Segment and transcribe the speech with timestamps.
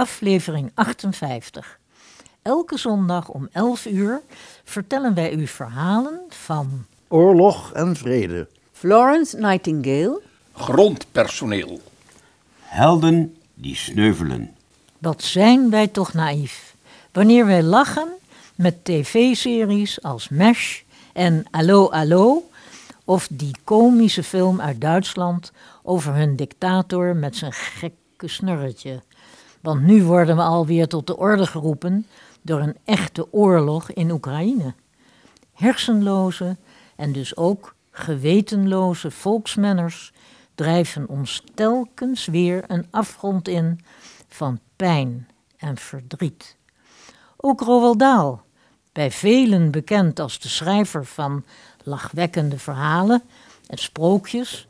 [0.00, 1.78] Aflevering 58.
[2.42, 4.20] Elke zondag om 11 uur
[4.64, 8.48] vertellen wij u verhalen van Oorlog en vrede.
[8.72, 10.22] Florence Nightingale.
[10.52, 11.80] grondpersoneel.
[12.60, 14.54] Helden die sneuvelen.
[14.98, 16.74] Wat zijn wij toch naïef
[17.12, 18.08] wanneer wij lachen
[18.54, 22.50] met tv-series als MASH en Allo Allo
[23.04, 29.02] of die komische film uit Duitsland over hun dictator met zijn gekke snurretje.
[29.60, 32.06] Want nu worden we alweer tot de orde geroepen
[32.42, 34.74] door een echte oorlog in Oekraïne.
[35.52, 36.56] Hersenloze
[36.96, 40.12] en dus ook gewetenloze volksmenners
[40.54, 43.80] drijven ons telkens weer een afgrond in
[44.28, 46.56] van pijn en verdriet.
[47.36, 48.40] Ook Roald Dahl,
[48.92, 51.44] bij velen bekend als de schrijver van
[51.84, 53.22] lachwekkende verhalen
[53.66, 54.68] en sprookjes,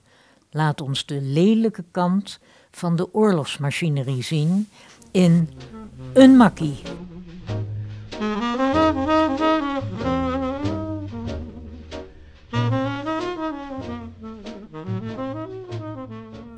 [0.51, 2.39] laat ons de lelijke kant
[2.71, 4.69] van de oorlogsmachinerie zien
[5.11, 5.49] in
[6.13, 6.79] Een Makkie.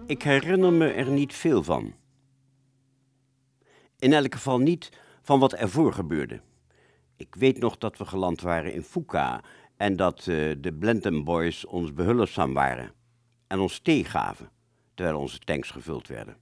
[0.06, 1.94] Ik herinner me er niet veel van.
[3.98, 6.40] In elk geval niet van wat ervoor gebeurde.
[7.16, 9.40] Ik weet nog dat we geland waren in Fuka
[9.76, 10.24] en dat eh,
[10.58, 12.92] de Blenheim Boys ons behulpzaam waren
[13.46, 14.51] en ons thee gaven
[14.94, 16.36] terwijl onze tanks gevuld werden.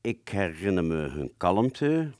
[0.00, 2.12] Ik herinner me hun kalmte.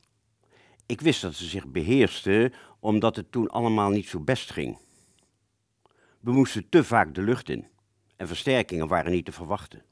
[0.85, 4.77] Ik wist dat ze zich beheersten omdat het toen allemaal niet zo best ging.
[6.19, 7.67] We moesten te vaak de lucht in
[8.15, 9.83] en versterkingen waren niet te verwachten.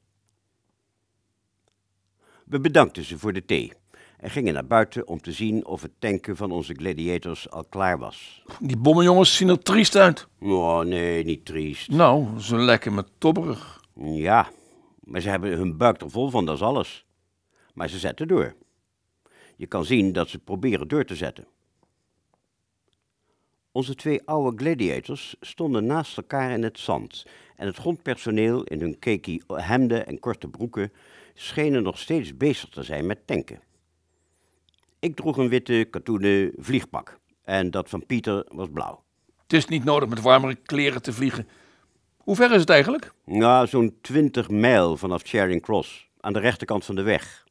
[2.44, 3.72] We bedankten ze voor de thee
[4.18, 7.98] en gingen naar buiten om te zien of het tanken van onze gladiators al klaar
[7.98, 8.44] was.
[8.60, 10.28] Die bommenjongens zien er triest uit.
[10.40, 11.90] Oh, nee, niet triest.
[11.90, 13.82] Nou, ze lekken me tobberig.
[13.94, 14.50] Ja,
[15.04, 17.06] maar ze hebben hun buik er vol van, dat is alles.
[17.74, 18.54] Maar ze zetten door.
[19.56, 21.46] Je kan zien dat ze proberen door te zetten.
[23.72, 27.26] Onze twee oude gladiators stonden naast elkaar in het zand
[27.56, 30.92] en het grondpersoneel in hun cakey hemden en korte broeken
[31.34, 33.60] schenen nog steeds bezig te zijn met tanken.
[34.98, 39.02] Ik droeg een witte katoenen vliegpak en dat van Pieter was blauw.
[39.42, 41.48] Het is niet nodig met warmere kleren te vliegen.
[42.24, 43.12] Hoe ver is het eigenlijk?
[43.24, 47.46] Ja, zo'n 20 mijl vanaf Charing Cross, aan de rechterkant van de weg.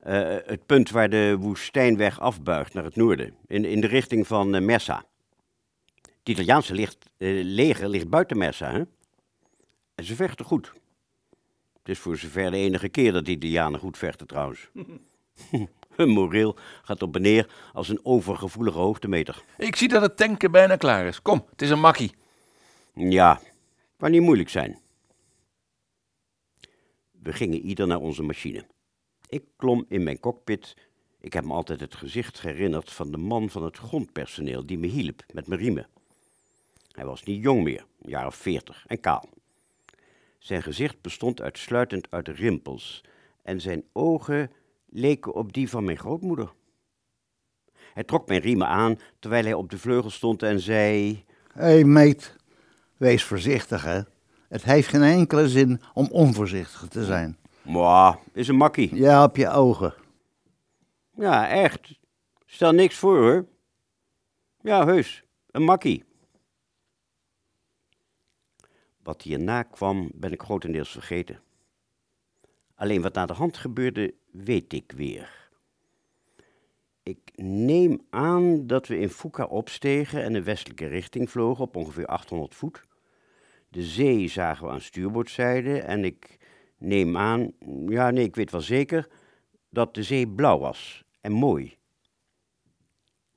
[0.00, 4.54] Eh, het punt waar de woestijnweg afbuigt naar het noorden, in, in de richting van
[4.54, 5.04] eh, Messa.
[6.02, 8.82] Het Italiaanse licht, eh, leger ligt buiten Messa, hè?
[9.94, 10.72] En ze vechten goed.
[11.78, 14.68] Het is voor zover de enige keer dat de Italianen goed vechten, trouwens.
[15.96, 19.42] Hun moreel gaat op en neer als een overgevoelige hoogtemeter.
[19.58, 21.22] Ik zie dat het tanken bijna klaar is.
[21.22, 22.12] Kom, het is een makkie.
[22.94, 23.40] Ja,
[23.96, 24.78] kan niet moeilijk zijn.
[27.10, 28.66] We gingen ieder naar onze machine.
[29.28, 30.76] Ik klom in mijn cockpit.
[31.20, 34.86] Ik heb me altijd het gezicht herinnerd van de man van het grondpersoneel die me
[34.86, 35.88] hielp met mijn riemen.
[36.90, 39.28] Hij was niet jong meer, een jaar of veertig, en kaal.
[40.38, 43.04] Zijn gezicht bestond uitsluitend uit rimpels
[43.42, 44.50] en zijn ogen
[44.88, 46.52] leken op die van mijn grootmoeder.
[47.94, 51.24] Hij trok mijn riemen aan terwijl hij op de vleugel stond en zei...
[51.52, 52.36] Hé hey, meet,
[52.96, 54.00] wees voorzichtig hè.
[54.48, 57.38] Het heeft geen enkele zin om onvoorzichtig te zijn.
[57.62, 58.94] Mwah, is een makkie.
[58.94, 59.94] Ja, op je ogen.
[61.16, 61.98] Ja, echt.
[62.46, 63.46] Stel niks voor hoor.
[64.60, 65.24] Ja, heus.
[65.50, 66.04] Een makkie.
[69.02, 71.40] Wat hierna kwam, ben ik grotendeels vergeten.
[72.74, 75.43] Alleen wat na de hand gebeurde, weet ik weer.
[77.42, 82.54] Neem aan dat we in Fuka opstegen en in westelijke richting vlogen op ongeveer 800
[82.54, 82.84] voet.
[83.68, 86.38] De zee zagen we aan stuurboordzijde en ik
[86.78, 87.52] neem aan,
[87.86, 89.08] ja nee, ik weet wel zeker,
[89.70, 91.76] dat de zee blauw was en mooi.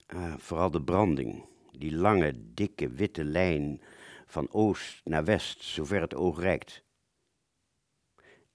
[0.08, 3.82] Ah, vooral de branding, die lange, dikke, witte lijn
[4.26, 6.84] van oost naar west, zover het oog reikt.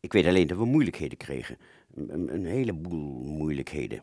[0.01, 1.59] Ik weet alleen dat we moeilijkheden kregen,
[1.95, 4.03] een heleboel moeilijkheden.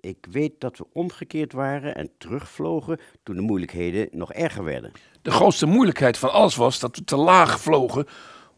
[0.00, 4.92] Ik weet dat we omgekeerd waren en terugvlogen toen de moeilijkheden nog erger werden.
[5.22, 8.06] De grootste moeilijkheid van alles was dat we te laag vlogen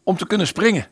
[0.03, 0.87] om te kunnen springen.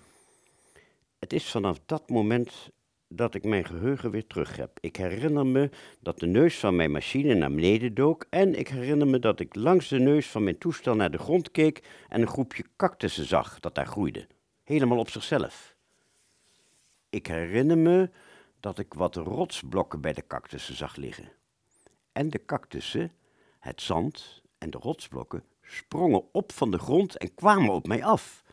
[1.20, 2.70] Het is vanaf dat moment
[3.08, 4.78] dat ik mijn geheugen weer terug heb.
[4.80, 5.70] Ik herinner me
[6.00, 9.56] dat de neus van mijn machine naar beneden dook en ik herinner me dat ik
[9.56, 13.60] langs de neus van mijn toestel naar de grond keek en een groepje cactussen zag
[13.60, 14.28] dat daar groeide,
[14.64, 15.76] helemaal op zichzelf.
[17.10, 18.10] Ik herinner me
[18.62, 21.32] dat ik wat rotsblokken bij de cactussen zag liggen.
[22.12, 23.12] En de cactussen,
[23.60, 28.44] het zand en de rotsblokken sprongen op van de grond en kwamen op mij af.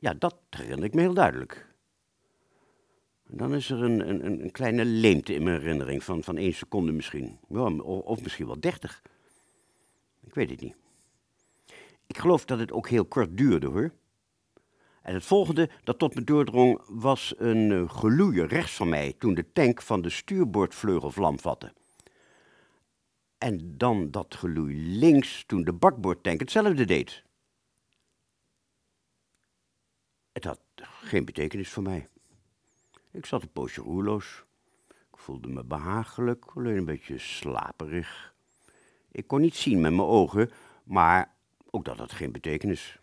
[0.00, 1.68] Ja, dat herinner ik me heel duidelijk.
[3.26, 6.92] Dan is er een, een, een kleine leemte in mijn herinnering van, van één seconde
[6.92, 7.38] misschien.
[7.48, 9.02] Of misschien wel dertig.
[10.20, 10.74] Ik weet het niet.
[12.06, 13.92] Ik geloof dat het ook heel kort duurde hoor.
[15.02, 19.34] En het volgende dat tot me doordrong was een uh, geloeien rechts van mij toen
[19.34, 21.72] de tank van de stuurboordvleugel vlam vatte.
[23.38, 27.22] En dan dat geloei links toen de bakboordtank hetzelfde deed.
[30.32, 32.08] Het had geen betekenis voor mij.
[33.10, 34.44] Ik zat een poosje roerloos.
[34.88, 38.34] Ik voelde me behagelijk, alleen een beetje slaperig.
[39.10, 40.50] Ik kon niet zien met mijn ogen,
[40.84, 41.34] maar
[41.70, 42.99] ook dat had geen betekenis.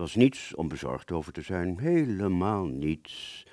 [0.00, 3.46] Het was niets om bezorgd over te zijn, helemaal niets.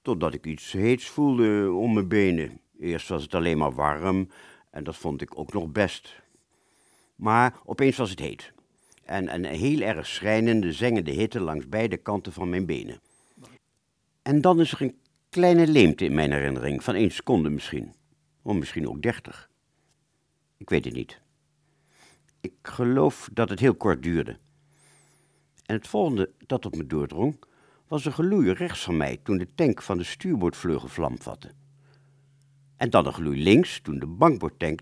[0.00, 2.60] Totdat ik iets heets voelde om mijn benen.
[2.78, 4.28] Eerst was het alleen maar warm
[4.70, 6.22] en dat vond ik ook nog best.
[7.16, 8.52] Maar opeens was het heet.
[9.04, 13.00] En een heel erg schrijnende, zengende hitte langs beide kanten van mijn benen.
[14.22, 14.98] En dan is er een
[15.28, 17.94] kleine leemte in mijn herinnering, van één seconde misschien.
[18.42, 19.50] Of misschien ook dertig.
[20.56, 21.20] Ik weet het niet.
[22.40, 24.38] Ik geloof dat het heel kort duurde.
[25.72, 27.44] En het volgende dat op me doordrong,
[27.88, 31.50] was een geloei rechts van mij toen de tank van de stuurboordvleugel vlam vatte.
[32.76, 34.80] En dan een geloei links toen de bankboordtank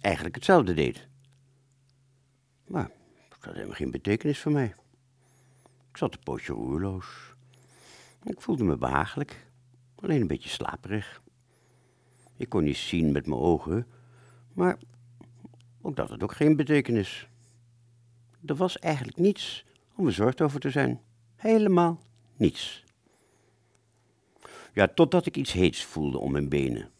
[0.00, 1.08] eigenlijk hetzelfde deed.
[2.66, 2.90] Maar
[3.28, 4.74] dat had helemaal geen betekenis voor mij.
[5.90, 7.34] Ik zat een poosje roerloos.
[8.24, 9.46] Ik voelde me behagelijk,
[9.94, 11.22] alleen een beetje slaperig.
[12.36, 13.86] Ik kon niet zien met mijn ogen,
[14.52, 14.78] maar
[15.80, 17.28] ook dat had ook geen betekenis.
[18.46, 19.64] Er was eigenlijk niets
[20.02, 21.00] om bezorgd over te zijn.
[21.36, 22.00] Helemaal
[22.36, 22.84] niets.
[24.72, 26.90] Ja, totdat ik iets heets voelde om mijn benen.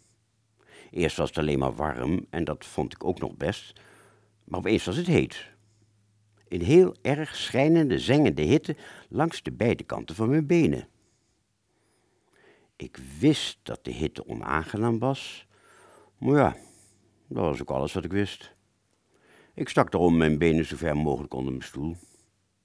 [0.91, 3.81] Eerst was het alleen maar warm en dat vond ik ook nog best,
[4.43, 5.47] maar opeens was het heet.
[6.47, 8.75] Een heel erg schijnende, zengende hitte
[9.09, 10.87] langs de beide kanten van mijn benen.
[12.75, 15.47] Ik wist dat de hitte onaangenaam was,
[16.17, 16.55] maar ja,
[17.27, 18.55] dat was ook alles wat ik wist.
[19.53, 21.95] Ik stak daarom mijn benen zo ver mogelijk onder mijn stoel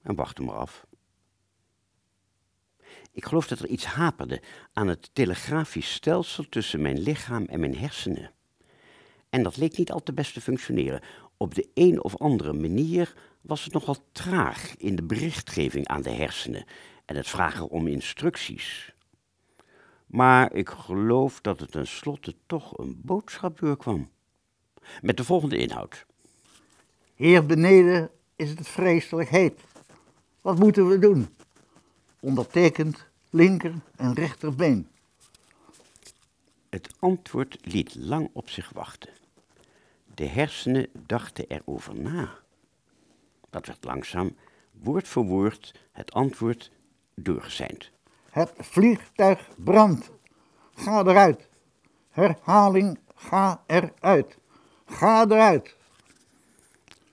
[0.09, 0.85] en wachtte maar af.
[3.11, 4.41] Ik geloof dat er iets haperde
[4.73, 8.31] aan het telegrafisch stelsel tussen mijn lichaam en mijn hersenen.
[9.29, 11.01] En dat leek niet al te best te functioneren.
[11.37, 16.11] Op de een of andere manier was het nogal traag in de berichtgeving aan de
[16.11, 16.65] hersenen
[17.05, 18.93] en het vragen om instructies.
[20.05, 24.09] Maar ik geloof dat het tenslotte toch een boodschap doorkwam.
[25.01, 26.05] Met de volgende inhoud.
[27.15, 29.61] Hier beneden is het vreselijk heet.
[30.41, 31.35] Wat moeten we doen?
[32.19, 34.87] Ondertekend linker en rechterbeen.
[36.69, 39.09] Het antwoord liet lang op zich wachten.
[40.13, 42.29] De hersenen dachten erover na.
[43.49, 44.35] Dat werd langzaam,
[44.71, 46.71] woord voor woord, het antwoord
[47.15, 47.91] doorgezeind.
[48.29, 50.11] Het vliegtuig brandt.
[50.75, 51.47] Ga eruit.
[52.09, 54.37] Herhaling, ga eruit.
[54.85, 55.75] Ga eruit.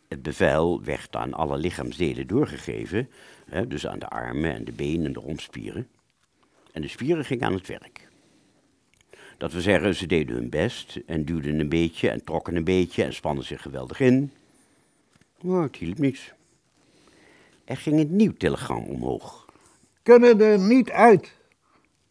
[0.09, 3.11] Het bevel werd aan alle lichaamsdelen doorgegeven,
[3.47, 5.89] hè, dus aan de armen en de benen en de romspieren.
[6.73, 8.09] En de spieren gingen aan het werk.
[9.39, 13.05] Dat we zeggen, ze deden hun best en duwden een beetje en trokken een beetje
[13.05, 14.33] en spannen zich geweldig in.
[15.41, 16.33] Maar het hielp niets.
[17.65, 19.45] Er ging een nieuw telegram omhoog.
[20.03, 21.33] Kunnen er niet uit.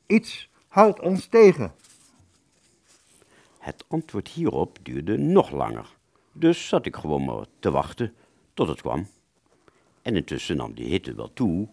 [0.05, 1.73] Iets houdt ons tegen.
[3.59, 5.94] Het antwoord hierop duurde nog langer.
[6.37, 8.13] Dus zat ik gewoon maar te wachten
[8.53, 9.07] tot het kwam.
[10.01, 11.67] En intussen nam de hitte wel toe.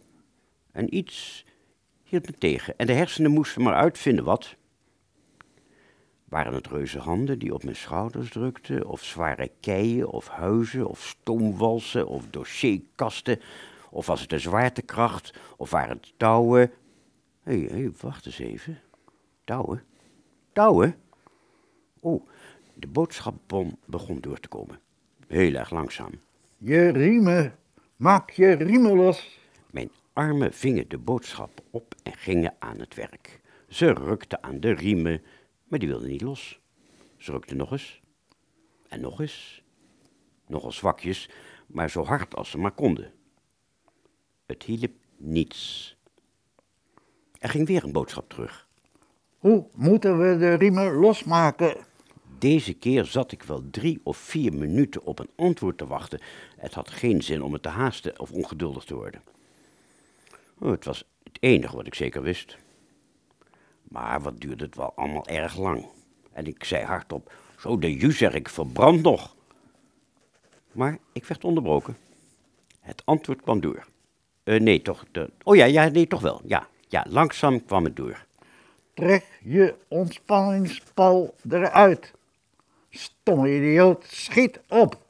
[0.72, 1.44] En iets
[2.02, 2.78] hield me tegen.
[2.78, 4.56] En de hersenen moesten maar uitvinden wat.
[6.24, 11.02] Waren het reuze handen die op mijn schouders drukten, of zware keien, of huizen, of
[11.02, 13.40] stoomwalsen, of dossierkasten,
[13.90, 16.72] of was het de zwaartekracht, of waren het touwen?
[17.42, 18.80] Hé, hey, hey, wacht eens even.
[19.44, 19.84] Touwen?
[20.52, 20.96] Touwen?
[22.00, 22.28] Oh,
[22.82, 24.80] de boodschapbom begon door te komen.
[25.26, 26.10] Heel erg langzaam.
[26.58, 27.58] Je riemen,
[27.96, 29.38] maak je riemen los.
[29.70, 33.40] Mijn armen vingen de boodschap op en gingen aan het werk.
[33.68, 35.22] Ze rukten aan de riemen,
[35.64, 36.60] maar die wilden niet los.
[37.16, 38.00] Ze rukte nog eens.
[38.88, 39.62] En nog eens.
[40.46, 41.30] Nogal zwakjes,
[41.66, 43.12] maar zo hard als ze maar konden.
[44.46, 45.96] Het hielp niets.
[47.38, 48.68] Er ging weer een boodschap terug.
[49.38, 51.90] Hoe moeten we de riemen losmaken?
[52.42, 56.20] Deze keer zat ik wel drie of vier minuten op een antwoord te wachten.
[56.56, 59.22] Het had geen zin om het te haasten of ongeduldig te worden.
[60.58, 62.56] Oh, het was het enige wat ik zeker wist.
[63.82, 65.86] Maar wat duurde het wel allemaal erg lang.
[66.32, 69.36] En ik zei hardop, zo de ju zeg ik, verbrand nog.
[70.72, 71.96] Maar ik werd onderbroken.
[72.80, 73.86] Het antwoord kwam door.
[74.44, 76.68] Eh, nee, toch, de, oh ja, ja, nee, toch wel, ja.
[76.88, 78.24] Ja, langzaam kwam het door.
[78.94, 82.12] Trek je ontspanningspal eruit.
[82.94, 85.00] Stomme idioot, schiet op.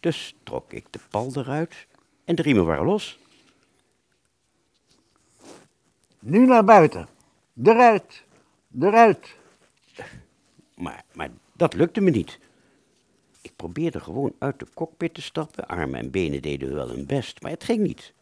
[0.00, 1.86] Dus trok ik de pal eruit
[2.24, 3.18] en de riemen waren los.
[6.18, 7.08] Nu naar buiten.
[7.64, 8.22] Eruit,
[8.80, 9.36] eruit.
[10.74, 12.38] Maar, maar dat lukte me niet.
[13.40, 15.66] Ik probeerde gewoon uit de cockpit te stappen.
[15.68, 18.12] Armen en benen deden wel hun best, maar het ging niet.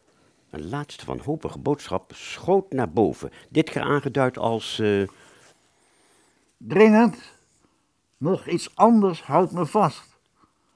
[0.50, 3.30] Een laatste wanhopige boodschap schoot naar boven.
[3.48, 4.78] Dit keer aangeduid als...
[4.78, 5.08] eh,
[6.56, 7.16] Dringend.
[8.22, 10.18] Nog iets anders houdt me vast.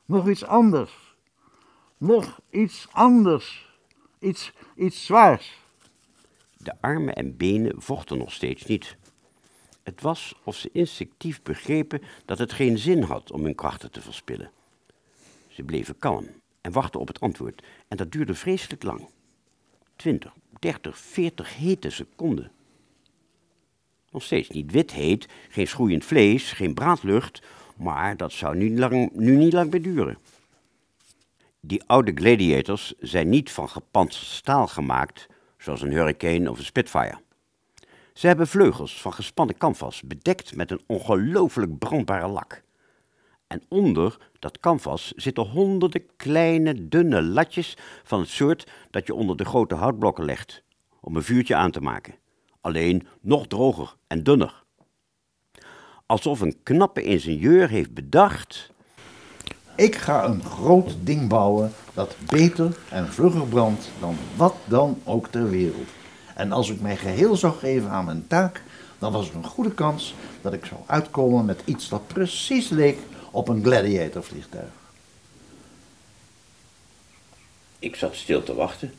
[0.05, 1.17] Nog iets anders.
[1.97, 3.75] Nog iets anders.
[4.19, 5.59] Iets, iets zwaars.
[6.57, 8.97] De armen en benen vochten nog steeds niet.
[9.83, 14.01] Het was of ze instinctief begrepen dat het geen zin had om hun krachten te
[14.01, 14.51] verspillen.
[15.49, 16.29] Ze bleven kalm
[16.61, 19.09] en wachten op het antwoord, en dat duurde vreselijk lang.
[19.97, 22.51] Twintig, dertig, veertig hete seconden.
[24.17, 27.43] Nog steeds niet wit heet, geen schroeiend vlees, geen braadlucht,
[27.77, 30.19] maar dat zou nu, lang, nu niet lang meer duren.
[31.61, 35.27] Die oude gladiators zijn niet van gepantserd staal gemaakt,
[35.59, 37.21] zoals een Hurricane of een Spitfire.
[38.13, 42.63] Ze hebben vleugels van gespannen canvas, bedekt met een ongelooflijk brandbare lak.
[43.47, 49.37] En onder dat canvas zitten honderden kleine, dunne latjes van het soort dat je onder
[49.37, 50.63] de grote houtblokken legt,
[51.01, 52.15] om een vuurtje aan te maken.
[52.67, 54.65] Alleen nog droger en dunner.
[56.07, 58.71] Alsof een knappe ingenieur heeft bedacht
[59.77, 65.29] Ik ga een groot ding bouwen dat beter en vlugger brandt dan wat dan ook
[65.29, 65.89] ter wereld.
[66.35, 68.63] En als ik mij geheel zou geven aan mijn taak,
[68.99, 72.99] dan was er een goede kans dat ik zou uitkomen met iets dat precies leek
[73.31, 74.73] op een gladiator vliegtuig.
[77.79, 78.95] Ik zat stil te wachten.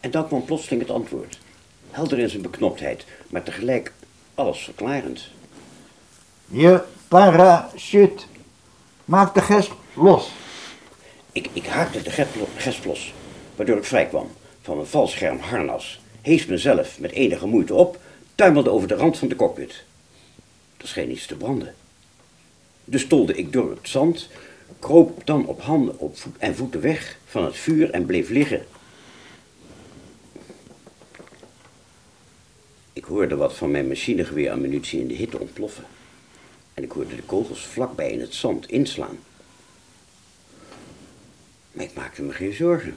[0.00, 1.38] En dan kwam plotseling het antwoord.
[1.90, 3.92] Helder in zijn beknoptheid, maar tegelijk
[4.34, 5.28] alles verklarend.
[6.46, 8.22] Je parachute.
[9.04, 10.30] Maak de gesp los.
[11.32, 13.14] Ik, ik haakte de gesp lo- gesp los,
[13.56, 14.30] waardoor ik vrij kwam
[14.62, 17.98] van mijn valscherm harnas, hees mezelf met enige moeite op,
[18.34, 19.84] tuimelde over de rand van de cockpit.
[20.76, 21.74] Er scheen iets te branden.
[22.84, 24.28] Dus tolde ik door het zand,
[24.78, 28.66] kroop dan op handen op voet en voeten weg van het vuur en bleef liggen.
[33.00, 35.84] Ik hoorde wat van mijn machinegeweer ammunitie in de hitte ontploffen.
[36.74, 39.18] En ik hoorde de kogels vlakbij in het zand inslaan.
[41.72, 42.94] Maar ik maakte me geen zorgen.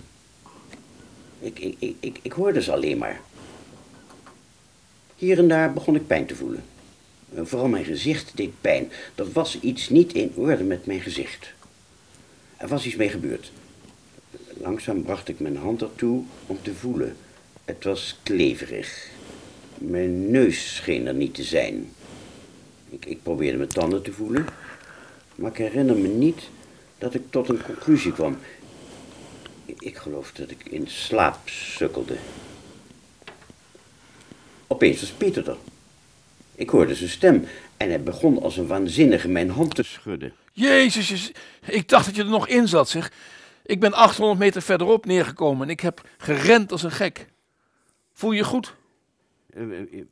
[1.40, 3.22] Ik, ik, ik, ik, ik hoorde ze alleen maar.
[5.16, 6.64] Hier en daar begon ik pijn te voelen.
[7.36, 8.92] En Vooral mijn gezicht deed pijn.
[9.16, 11.54] Er was iets niet in orde met mijn gezicht.
[12.58, 13.52] Er was iets mee gebeurd.
[14.54, 17.16] Langzaam bracht ik mijn hand ertoe om te voelen.
[17.66, 19.12] Het was kleverig.
[19.77, 21.94] Mijn neus scheen er niet te zijn.
[22.89, 24.46] Ik, ik probeerde mijn tanden te voelen,
[25.36, 26.50] maar ik herinner me niet
[26.98, 28.38] dat ik tot een conclusie kwam.
[29.65, 32.15] Ik, geloof dat ik in slaap sukkelde.
[34.68, 35.58] Opeens was Pieter er.
[36.56, 37.46] Ik hoorde zijn stem
[37.77, 40.34] en hij begon als een waanzinnige mijn hand te schudden.
[40.51, 41.32] Jezus,
[41.65, 43.12] ik dacht dat je er nog in zat, zeg.
[43.65, 47.27] Ik ben 800 meter verderop neergekomen en ik heb gerend als een gek.
[48.13, 48.75] Voel je goed?
[49.54, 50.06] Eh, eh, eh,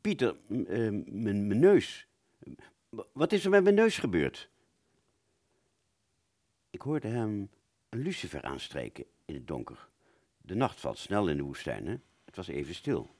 [0.00, 2.06] Pieter, mijn neus.
[3.12, 4.48] Wat is er met mijn neus gebeurd?
[6.70, 7.50] Ik hoorde hem
[7.88, 9.88] een lucifer aanstrijken in het donker.
[10.38, 11.96] De nacht valt snel in de woestijn, hè?
[12.24, 13.10] Het was even stil.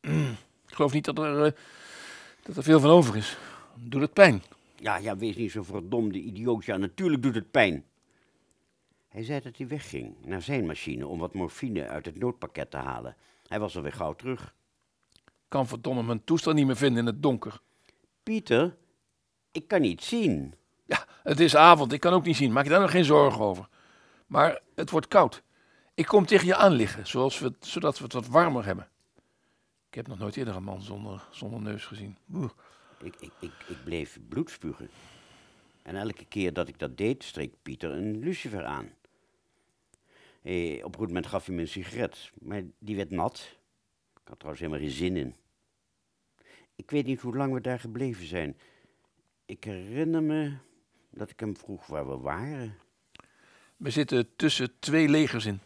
[0.00, 1.54] Ik geloof niet dat er,
[2.42, 3.36] dat er veel van over is.
[3.74, 4.42] Doet het pijn?
[4.76, 6.64] Ja, ja, wees niet zo verdomde idioot.
[6.64, 7.84] Ja, natuurlijk doet het pijn.
[9.08, 12.76] Hij zei dat hij wegging naar zijn machine om wat morfine uit het noodpakket te
[12.76, 13.16] halen.
[13.48, 14.54] Hij was alweer gauw terug.
[15.24, 17.60] Ik kan verdomme mijn toestel niet meer vinden in het donker.
[18.22, 18.76] Pieter,
[19.52, 20.54] ik kan niet zien.
[20.86, 22.52] Ja, het is avond, ik kan ook niet zien.
[22.52, 23.68] Maak je daar nog geen zorgen over.
[24.26, 25.42] Maar het wordt koud.
[25.94, 28.88] Ik kom tegen je aan liggen, zoals we, zodat we het wat warmer hebben.
[29.88, 32.18] Ik heb nog nooit eerder een man zonder, zonder neus gezien.
[32.32, 32.50] Oeh.
[33.02, 34.90] ik, ik, ik, ik bleef bloed spugen.
[35.82, 38.90] En elke keer dat ik dat deed, streek Pieter een lucifer aan.
[40.42, 43.58] Eh, op een goed moment gaf hij me een sigaret, maar die werd nat.
[44.22, 45.34] Ik had trouwens helemaal geen zin in.
[46.76, 48.56] Ik weet niet hoe lang we daar gebleven zijn.
[49.46, 50.52] Ik herinner me
[51.10, 52.78] dat ik hem vroeg waar we waren.
[53.76, 55.60] We zitten tussen twee legers in.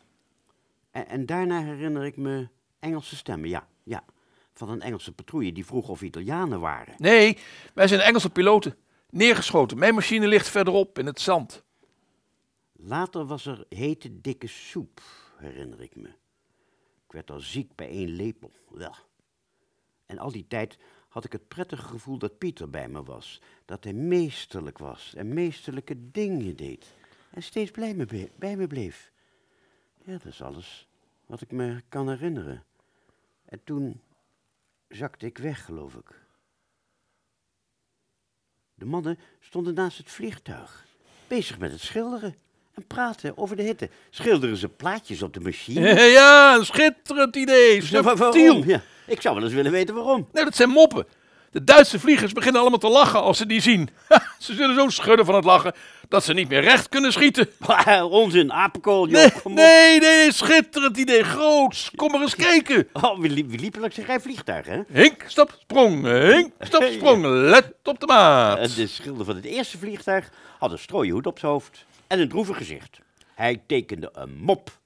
[0.90, 2.48] En, en daarna herinner ik me
[2.78, 4.04] Engelse stemmen, ja, ja.
[4.52, 6.94] Van een Engelse patrouille die vroeg of we Italianen waren.
[6.98, 7.38] Nee,
[7.74, 8.76] wij zijn Engelse piloten.
[9.10, 9.78] Neergeschoten.
[9.78, 11.64] Mijn machine ligt verderop in het zand.
[12.84, 15.02] Later was er hete, dikke soep,
[15.36, 16.08] herinner ik me.
[17.04, 18.52] Ik werd al ziek bij één lepel.
[18.76, 18.94] Ja.
[20.06, 23.40] En al die tijd had ik het prettige gevoel dat Pieter bij me was.
[23.64, 26.94] Dat hij meesterlijk was en meesterlijke dingen deed.
[27.30, 29.12] En steeds blij me bij me bleef.
[30.04, 30.88] Ja, dat is alles
[31.26, 32.64] wat ik me kan herinneren.
[33.44, 34.00] En toen
[34.88, 36.20] zakte ik weg, geloof ik.
[38.74, 40.86] De mannen stonden naast het vliegtuig,
[41.28, 42.36] bezig met het schilderen
[42.74, 43.88] en praten over de hitte.
[44.10, 46.00] Schilderen ze plaatjes op de machine?
[46.18, 47.82] Ja, een schitterend idee.
[47.82, 48.64] Subtiel.
[48.64, 50.28] Ja, ik zou wel eens willen weten waarom.
[50.32, 51.06] Nee, dat zijn moppen.
[51.50, 53.88] De Duitse vliegers beginnen allemaal te lachen als ze die zien.
[54.38, 55.74] Ze zullen zo schudden van het lachen
[56.08, 57.48] dat ze niet meer recht kunnen schieten.
[58.10, 59.20] Onzin, apenkool, joh.
[59.20, 59.58] Nee, kom op.
[59.58, 61.22] nee, nee, schitterend idee.
[61.22, 61.90] Groots.
[61.96, 62.88] Kom maar eens kijken.
[62.92, 65.00] Oh, we, liep, we liepen langs een rij vliegtuigen, hè?
[65.00, 66.06] Hink, stap, sprong.
[66.06, 67.24] Hink, stap, sprong.
[67.24, 68.58] Let op de maat.
[68.58, 72.20] En de schilder van het eerste vliegtuig had een strooien hoed op zijn hoofd en
[72.20, 72.98] een droevig gezicht.
[73.34, 74.80] Hij tekende een mop.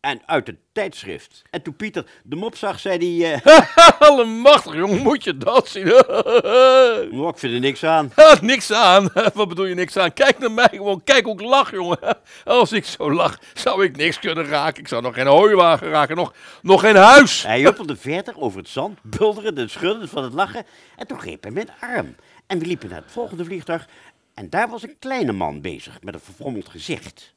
[0.00, 1.42] En uit het tijdschrift.
[1.50, 3.40] En toen Pieter de mop zag, zei hij...
[3.44, 3.76] eh,
[4.08, 5.84] Allemachtig, jongen, moet je dat zien?
[7.14, 8.12] "Nou, ik vind er niks aan.
[8.14, 9.08] Ha, niks aan.
[9.34, 10.12] Wat bedoel je niks aan?
[10.12, 11.04] Kijk naar mij gewoon.
[11.04, 11.98] Kijk hoe ik lach, jongen.
[12.44, 14.80] Als ik zo lach, zou ik niks kunnen raken.
[14.82, 16.16] Ik zou nog geen hooiwagen raken.
[16.16, 17.42] Nog, nog geen huis.
[17.42, 20.64] Hij huppelde verder over het zand, bulderend en schuddend van het lachen.
[20.96, 22.14] En toen greep hij mijn arm.
[22.46, 23.86] En we liepen naar het volgende vliegtuig.
[24.34, 27.34] En daar was een kleine man bezig met een verfrommeld gezicht.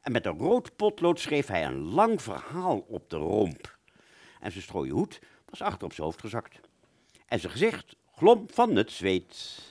[0.00, 3.78] En met een rood potlood schreef hij een lang verhaal op de romp.
[4.40, 6.60] En zijn strooien hoed was achter op zijn hoofd gezakt.
[7.26, 9.62] En zijn gezicht glom van het zweet.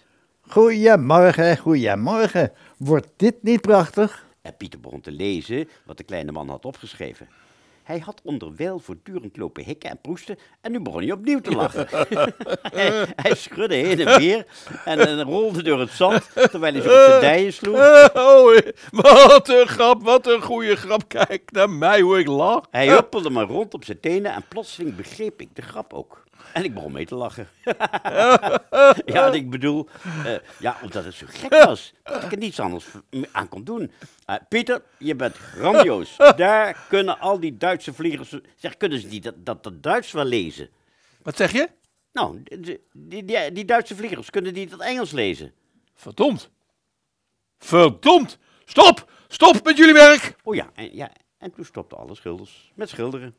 [0.41, 2.51] Goedemorgen, goedemorgen.
[2.77, 4.27] Wordt dit niet prachtig?
[4.41, 7.27] En Pieter begon te lezen wat de kleine man had opgeschreven.
[7.83, 11.87] Hij had onderwijl voortdurend lopen hikken en proesten en nu begon hij opnieuw te lachen.
[12.77, 14.45] hij, hij schudde heen en weer
[14.85, 17.77] en, en rolde door het zand terwijl hij zich op zijn dijen sloeg.
[18.13, 18.57] Oh,
[18.91, 21.07] wat een grap, wat een goede grap.
[21.07, 22.65] Kijk naar mij, hoe ik lach.
[22.71, 26.23] Hij huppelde maar rond op zijn tenen en plotseling begreep ik de grap ook.
[26.53, 27.47] En ik begon mee te lachen.
[29.05, 29.87] ja, ik bedoel,
[30.25, 32.85] eh, ja, omdat het zo gek was, dat ik er niets anders
[33.31, 33.91] aan kon doen.
[34.25, 36.17] Eh, Pieter, je bent grandioos.
[36.35, 40.25] Daar kunnen al die Duitse vliegers, zeg, kunnen ze niet dat, dat, dat Duits wel
[40.25, 40.69] lezen?
[41.21, 41.69] Wat zeg je?
[42.11, 45.53] Nou, die, die, die, Duitse vliegers, kunnen die dat Engels lezen?
[45.95, 46.49] Verdomd.
[47.57, 48.37] Verdomd.
[48.65, 49.11] Stop.
[49.27, 50.35] Stop met jullie werk.
[50.43, 53.35] Oh ja, en, ja, en toen stopten alle schilders met schilderen.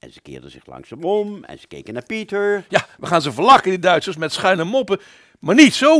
[0.00, 2.64] En ze keerden zich langzaam om en ze keken naar Pieter.
[2.68, 5.00] Ja, we gaan ze verlakken, die Duitsers, met schuine moppen.
[5.40, 5.96] Maar niet zo.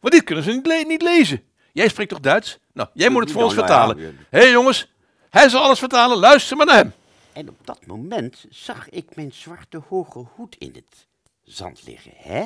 [0.00, 1.42] Want dit kunnen ze niet, le- niet lezen.
[1.72, 2.58] Jij spreekt toch Duits?
[2.72, 3.98] Nou, jij moet het voor ons Nou, vertalen.
[4.30, 4.92] Hé hey, jongens,
[5.30, 6.18] hij zal alles vertalen.
[6.18, 6.92] Luister maar naar hem.
[7.32, 11.06] En op dat moment zag ik mijn zwarte hoge hoed in het
[11.42, 12.44] zand liggen, hè?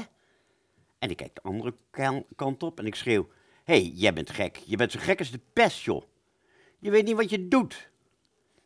[0.99, 3.29] En ik kijk de andere kan- kant op en ik schreeuw...
[3.65, 4.61] Hé, hey, jij bent gek.
[4.65, 6.03] Je bent zo gek als de pest, joh.
[6.79, 7.89] Je weet niet wat je doet.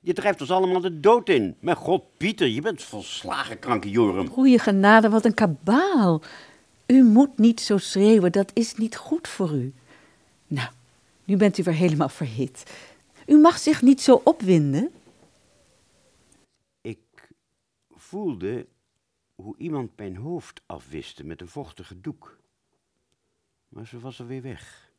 [0.03, 1.57] Je drijft ons allemaal de dood in.
[1.61, 4.29] Mijn god, Pieter, je bent volslagen kranke Jorum.
[4.29, 6.23] Goeie genade, wat een kabaal.
[6.87, 9.75] U moet niet zo schreeuwen, dat is niet goed voor u.
[10.47, 10.69] Nou,
[11.25, 12.73] nu bent u weer helemaal verhit.
[13.27, 14.91] U mag zich niet zo opwinden.
[16.81, 17.29] Ik
[17.91, 18.67] voelde
[19.35, 22.39] hoe iemand mijn hoofd afwiste met een vochtige doek.
[23.69, 24.91] Maar ze was er weer weg.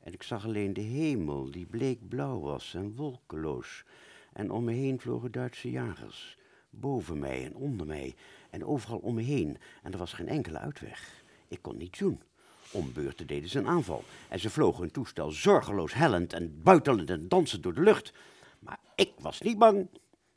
[0.00, 3.84] En ik zag alleen de hemel, die bleekblauw was en wolkeloos.
[4.38, 6.36] En om me heen vlogen Duitse jagers.
[6.70, 8.14] Boven mij en onder mij
[8.50, 9.58] en overal om me heen.
[9.82, 11.22] En er was geen enkele uitweg.
[11.48, 12.22] Ik kon niets doen.
[12.70, 14.04] Om beurten deden ze een aanval.
[14.28, 18.12] En ze vlogen hun toestel zorgeloos hellend en buitelend en dansend door de lucht.
[18.58, 19.88] Maar ik was niet bang.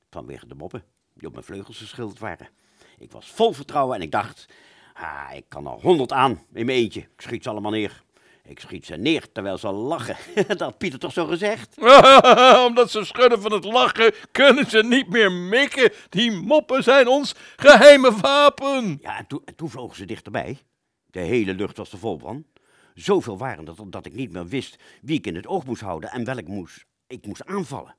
[0.09, 0.83] Vanwege de moppen
[1.13, 2.49] die op mijn vleugels geschilderd waren.
[2.97, 4.45] Ik was vol vertrouwen en ik dacht,
[4.93, 6.99] ah, ik kan er honderd aan in mijn eentje.
[6.99, 8.03] Ik schiet ze allemaal neer.
[8.43, 10.15] Ik schiet ze neer terwijl ze lachen.
[10.47, 11.77] Dat had Pieter toch zo gezegd?
[12.67, 15.91] Omdat ze schudden van het lachen, kunnen ze niet meer mikken.
[16.09, 18.97] Die moppen zijn ons geheime wapen.
[19.01, 20.57] Ja, en, toen- en toen vlogen ze dichterbij.
[21.05, 22.45] De hele lucht was er vol van.
[22.93, 26.11] Zoveel waren dat, dat ik niet meer wist wie ik in het oog moest houden
[26.11, 27.95] en welk moest, ik moest aanvallen.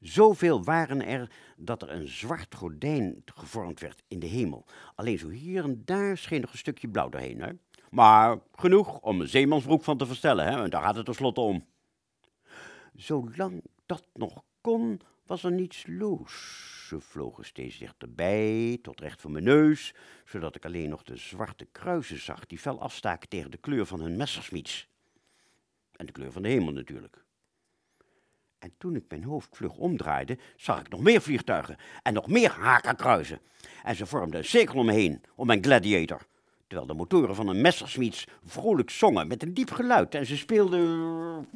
[0.00, 4.64] Zoveel waren er dat er een zwart gordijn gevormd werd in de hemel.
[4.94, 7.40] Alleen zo hier en daar scheen nog een stukje blauw doorheen.
[7.40, 7.48] Hè?
[7.90, 10.62] Maar genoeg om een zeemansbroek van te verstellen, hè?
[10.62, 11.66] en daar gaat het tenslotte om.
[12.94, 16.86] Zolang dat nog kon, was er niets los.
[16.88, 21.66] Ze vlogen steeds dichterbij, tot recht voor mijn neus, zodat ik alleen nog de zwarte
[21.72, 24.88] kruisen zag die fel afstaken tegen de kleur van hun messersmiets.
[25.96, 27.24] En de kleur van de hemel natuurlijk.
[28.58, 32.50] En toen ik mijn hoofd vlug omdraaide, zag ik nog meer vliegtuigen en nog meer
[32.50, 33.40] hakenkruisen.
[33.84, 36.26] En ze vormden een cirkel om me heen, om mijn gladiator.
[36.70, 40.14] Terwijl de motoren van een messersmiets vrolijk zongen met een diep geluid.
[40.14, 41.48] En ze speelden...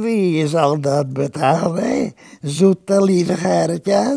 [0.00, 2.14] Wie zal dat betalen?
[2.40, 4.14] Zoete lieve Gerritje.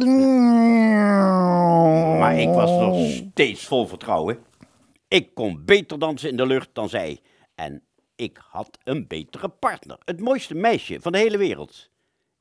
[2.19, 4.37] Maar ik was nog steeds vol vertrouwen.
[5.07, 7.19] Ik kon beter dansen in de lucht dan zij.
[7.55, 7.83] En
[8.15, 9.97] ik had een betere partner.
[10.05, 11.89] Het mooiste meisje van de hele wereld.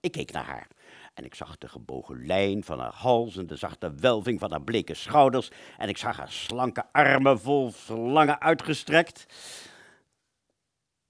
[0.00, 0.68] Ik keek naar haar.
[1.16, 4.62] En ik zag de gebogen lijn van haar hals en de zachte welving van haar
[4.62, 5.50] bleke schouders.
[5.78, 9.26] En ik zag haar slanke armen vol verlangen uitgestrekt.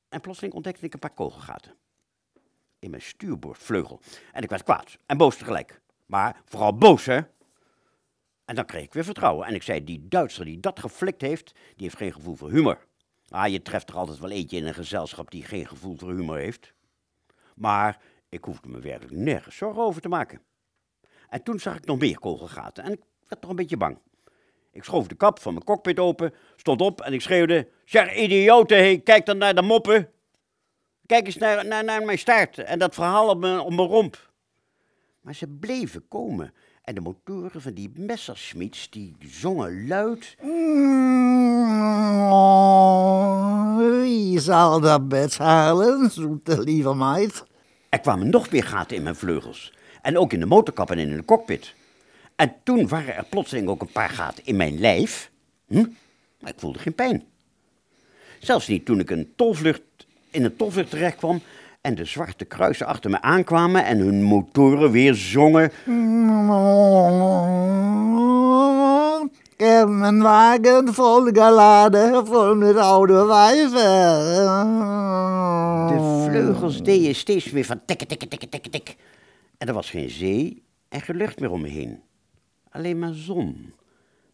[0.09, 1.75] En plotseling ontdekte ik een paar kogelgaten.
[2.79, 4.01] In mijn stuurboordvleugel.
[4.33, 5.81] En ik werd kwaad en boos tegelijk.
[6.07, 7.21] Maar vooral boos, hè?
[8.45, 9.47] En dan kreeg ik weer vertrouwen.
[9.47, 12.87] En ik zei, die Duitser die dat geflikt heeft, die heeft geen gevoel voor humor.
[13.29, 16.39] Ah, je treft er altijd wel eentje in een gezelschap die geen gevoel voor humor
[16.39, 16.73] heeft.
[17.55, 20.41] Maar ik hoefde me werkelijk nergens zorgen over te maken.
[21.29, 23.99] En toen zag ik nog meer kogelgaten en ik werd toch een beetje bang.
[24.73, 27.69] Ik schoof de kap van mijn cockpit open, stond op en ik schreeuwde...
[27.85, 30.11] Zeg, idioten, kijk dan naar de moppen.
[31.07, 34.33] Kijk eens naar, naar, naar mijn staart en dat verhaal op mijn, op mijn romp.
[35.21, 40.37] Maar ze bleven komen en de motoren van die messerschmieds die zongen luid...
[44.01, 47.45] Wie zal dat betalen, zoete lieve meid?
[47.89, 49.73] Er kwamen nog meer gaten in mijn vleugels.
[50.03, 51.75] En ook in de motorkap en in de cockpit.
[52.37, 55.31] En toen waren er plotseling ook een paar gaten in mijn lijf.
[55.67, 55.85] Hm?
[56.41, 57.25] Maar ik voelde geen pijn.
[58.39, 59.83] Zelfs niet toen ik een tolvlucht,
[60.31, 61.43] in een tolvlucht terecht kwam
[61.81, 65.71] en de zwarte kruisen achter me aankwamen en hun motoren weer zongen.
[69.57, 73.71] Heb een wagen vol geladen, vol met oude wijven.
[75.89, 78.97] De vleugels deden steeds weer van tikken, tikken, tikken, tikken, tik.
[79.59, 82.03] En er was geen zee en geen lucht meer om me heen.
[82.71, 83.75] Alleen maar zon.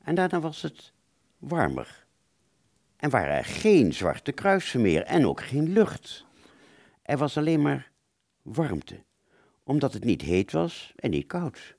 [0.02, 0.92] En daarna was het
[1.38, 2.06] warmer.
[2.96, 6.24] En waren er geen zwarte kruisen meer en ook geen lucht.
[7.02, 7.90] Er was alleen maar
[8.42, 9.02] warmte,
[9.64, 11.76] omdat het niet heet was en niet koud.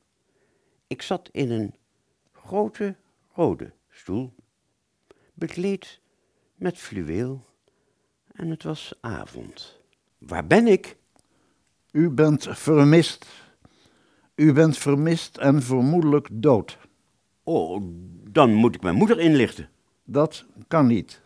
[0.87, 1.73] Ik zat in een
[2.31, 2.95] grote
[3.33, 4.33] rode stoel,
[5.33, 5.99] bekleed
[6.55, 7.45] met fluweel,
[8.33, 9.79] en het was avond.
[10.17, 10.97] Waar ben ik?
[11.91, 13.25] U bent vermist.
[14.35, 16.77] U bent vermist en vermoedelijk dood.
[17.43, 17.81] Oh,
[18.29, 19.69] dan moet ik mijn moeder inlichten.
[20.03, 21.21] Dat kan niet.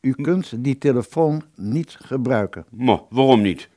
[0.00, 2.66] U kunt die telefoon niet gebruiken.
[2.70, 3.68] Maar waarom niet?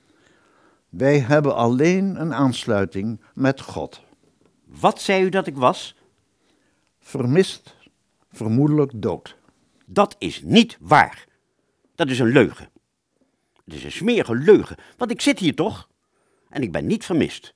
[0.89, 4.01] Wij hebben alleen een aansluiting met God.
[4.65, 5.96] Wat zei u dat ik was?
[7.07, 7.75] Vermist,
[8.31, 9.37] vermoedelijk dood.
[9.85, 11.25] Dat is niet waar.
[11.95, 12.69] Dat is een leugen.
[13.65, 15.89] Het is een smerige leugen, want ik zit hier toch?
[16.49, 17.53] En ik ben niet vermist.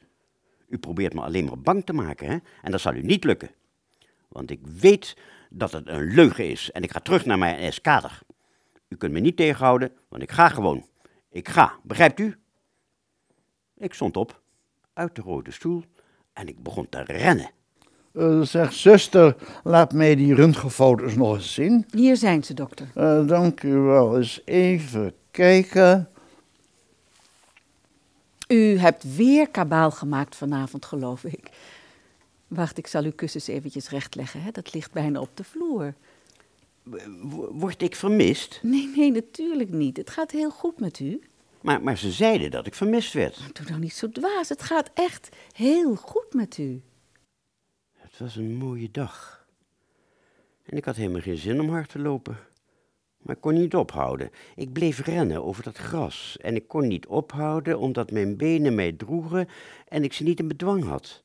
[0.70, 2.38] U probeert me alleen maar bang te maken, hè?
[2.62, 3.52] En dat zal u niet lukken.
[4.28, 5.18] Want ik weet
[5.50, 8.20] dat het een leugen is en ik ga terug naar mijn eskader.
[8.88, 10.88] U kunt me niet tegenhouden, want ik ga gewoon.
[11.30, 12.38] Ik ga, begrijpt u?
[13.78, 14.42] Ik stond op,
[14.94, 15.84] uit de rode stoel,
[16.34, 17.52] en ik begon te rennen.
[18.14, 21.86] Eh, zeg, zuster, laat mij die röntgenfoto's nog eens zien.
[21.92, 22.88] Hier zijn ze, dokter.
[22.96, 24.18] Eh, dank u wel.
[24.18, 26.10] Eens even kijken.
[28.48, 31.50] U hebt weer kabaal gemaakt vanavond, geloof ik.
[32.48, 34.42] Wacht, ik zal uw kussens eventjes rechtleggen.
[34.42, 34.52] Hè?
[34.52, 35.94] Dat ligt bijna op de vloer.
[37.52, 38.60] Word ik vermist?
[38.62, 39.98] Nee, nee, natuurlijk niet.
[39.98, 41.22] Het gaat heel goed met u.
[41.62, 43.40] Maar, maar ze zeiden dat ik vermist werd.
[43.54, 44.50] Doe nou niet zo dwaas.
[44.50, 46.82] Het gaat echt heel goed met u.
[48.22, 49.46] Was een mooie dag.
[50.64, 52.38] En ik had helemaal geen zin om hard te lopen.
[53.18, 54.32] Maar ik kon niet ophouden.
[54.56, 56.38] Ik bleef rennen over dat gras.
[56.42, 59.48] En ik kon niet ophouden omdat mijn benen mij droegen
[59.88, 61.24] en ik ze niet in bedwang had.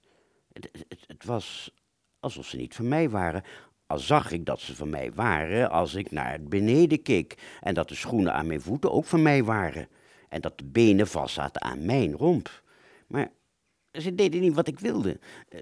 [0.52, 1.74] Het, het, het was
[2.20, 3.42] alsof ze niet van mij waren.
[3.87, 7.59] Al zag ik dat ze van mij waren als ik naar beneden keek.
[7.61, 9.88] En dat de schoenen aan mijn voeten ook van mij waren.
[10.28, 12.62] En dat de benen vastzaten aan mijn romp.
[13.06, 13.30] Maar
[14.00, 15.18] ze deden niet wat ik wilde.
[15.48, 15.61] Eh,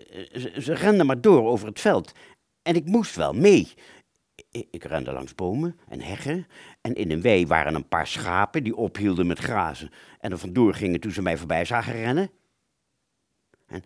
[0.61, 2.13] Ze, renden maar door over het veld.
[2.63, 3.73] En ik moest wel mee.
[4.51, 6.47] Ik rende langs bomen en heggen
[6.81, 10.75] en in een wei waren een paar schapen die ophielden met grazen en er vandoor
[10.75, 12.31] gingen toen ze mij voorbij zagen rennen.
[13.67, 13.85] En,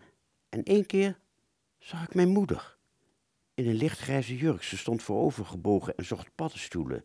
[0.49, 1.17] en één keer
[1.79, 2.77] zag ik mijn moeder.
[3.53, 7.03] In een lichtgrijze jurk, ze stond voorover gebogen en zocht paddenstoelen.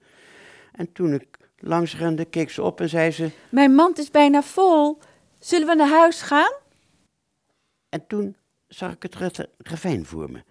[0.73, 3.31] En toen ik langs rende, keek ze op en zei ze...
[3.49, 4.99] Mijn mand is bijna vol.
[5.39, 6.53] Zullen we naar huis gaan?
[7.95, 8.37] En toen
[8.69, 10.43] zag ik het ra- ravijn voor me.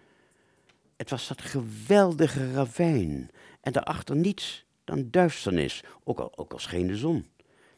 [0.97, 3.29] Het was dat geweldige ravijn.
[3.61, 7.25] En daarachter niets dan duisternis, ook al, ook al scheen de zon.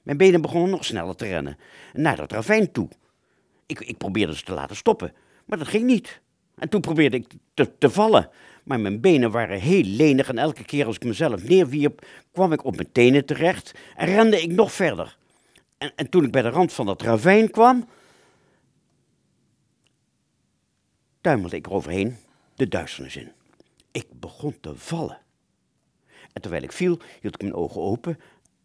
[0.01, 1.57] Mijn benen begonnen nog sneller te rennen,
[1.93, 2.87] naar dat ravijn toe.
[3.65, 5.13] Ik, ik probeerde ze te laten stoppen,
[5.45, 6.21] maar dat ging niet.
[6.55, 8.29] En toen probeerde ik te, te vallen.
[8.63, 12.63] Maar mijn benen waren heel lenig en elke keer als ik mezelf neerwierp, kwam ik
[12.63, 15.17] op mijn tenen terecht en rende ik nog verder.
[15.77, 17.87] En, en toen ik bij de rand van dat ravijn kwam,
[21.25, 22.17] tuimelde ik eroverheen
[22.55, 23.31] de duisternis in.
[23.91, 25.17] Ik begon te vallen.
[26.33, 28.19] En terwijl ik viel, hield ik mijn ogen open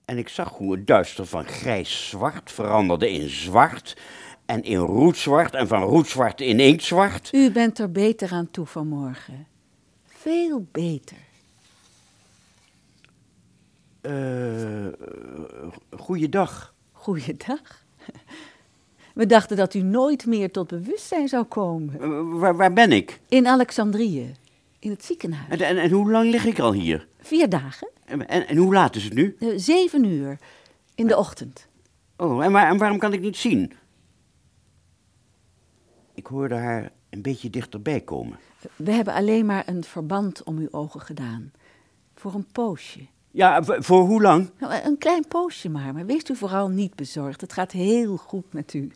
[0.05, 3.97] en ik zag hoe het duister van grijs-zwart veranderde in zwart
[4.47, 7.29] en in roetzwart en van roetzwart in inktzwart.
[7.33, 9.47] U bent er beter aan toe vanmorgen.
[10.05, 11.17] Veel beter.
[14.01, 14.87] Eh,
[15.91, 16.75] goeiedag.
[16.93, 17.85] Goeiedag.
[19.15, 22.01] We dachten dat u nooit meer tot bewustzijn zou komen.
[22.01, 23.21] Eh, waar, waar ben ik?
[23.29, 24.35] In Alexandrië,
[24.79, 25.49] in het ziekenhuis.
[25.49, 27.07] En, en, en hoe lang lig ik al hier?
[27.21, 29.37] Vier dagen, En, en, en hoe laat is het nu?
[29.39, 30.39] eh, zeven uur
[30.95, 31.69] in de ochtend.
[32.17, 33.73] Oh, en, waar- en waarom kan ik niet zien?
[36.15, 38.39] Ik hoorde haar een beetje dichterbij komen.
[38.77, 41.53] We hebben alleen maar een verband om uw ogen gedaan.
[42.15, 43.01] Voor een poosje.
[43.31, 44.51] Ja, voor hoe lang?
[44.59, 47.41] Nou, een klein poosje maar, maar wees u vooral niet bezorgd.
[47.41, 48.93] Het gaat heel goed met u.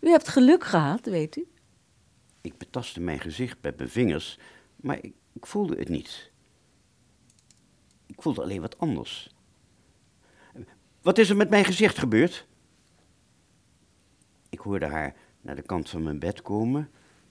[0.00, 1.46] U hebt geluk gehad, weet u.
[2.40, 4.38] Ik betastte mijn gezicht met mijn vingers,
[4.76, 6.30] maar ik, ik voelde het niet.
[8.06, 9.34] Ik voelde alleen wat anders.
[11.02, 12.46] Wat is er met mijn gezicht gebeurd?
[14.48, 16.90] Ik hoorde haar naar de kant van mijn bed komen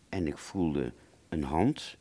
[0.10, 0.94] en ik voelde
[1.30, 1.98] een hand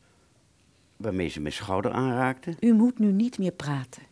[0.97, 2.55] waarmee ze mijn schouder aanraakte.
[2.59, 4.03] U moet nu niet meer praten.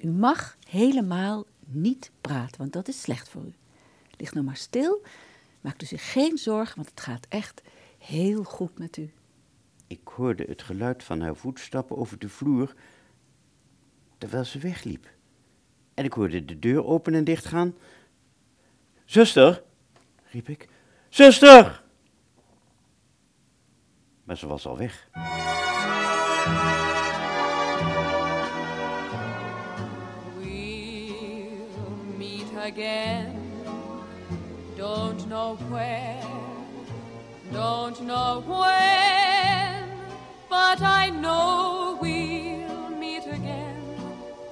[0.00, 3.54] U mag helemaal niet praten, want dat is slecht voor u.
[4.16, 5.02] Lig nou maar stil,
[5.60, 7.62] maak u zich geen zorgen, want het gaat echt
[7.98, 9.12] heel goed met u.
[9.86, 12.74] Ik hoorde het geluid van haar voetstappen over de vloer
[14.18, 15.08] terwijl ze wegliep.
[15.94, 17.74] En ik hoorde de deur open en dicht gaan.
[19.04, 19.62] Zuster,
[20.30, 20.68] riep ik.
[21.08, 21.82] Zuster!
[24.24, 25.08] Maar ze was al weg.
[32.70, 33.34] Again.
[34.76, 36.22] Don't know where,
[37.52, 39.88] don't know when,
[40.48, 43.82] but I know we'll meet again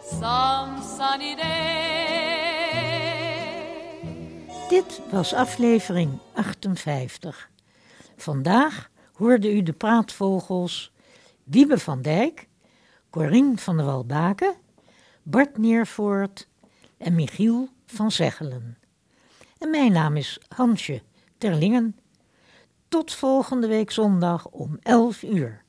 [0.02, 1.58] some sunny day.
[4.68, 7.48] Dit was aflevering 58.
[8.16, 10.92] Vandaag hoorde u de praatvogels
[11.44, 12.48] Wiebe van Dijk,
[13.10, 14.54] Corine van der Walbaken,
[15.22, 16.46] Bart Neervoort
[16.98, 18.78] en Michiel van Zeggelen.
[19.58, 21.02] En mijn naam is Hansje
[21.38, 21.96] Terlingen.
[22.88, 25.62] Tot volgende week zondag om 11 uur.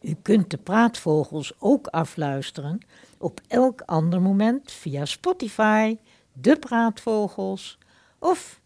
[0.00, 2.80] U kunt de praatvogels ook afluisteren
[3.18, 5.98] op elk ander moment via Spotify,
[6.32, 7.78] de praatvogels
[8.18, 8.60] of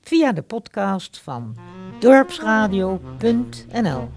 [0.00, 1.56] via de podcast van
[2.00, 4.08] dorpsradio.nl.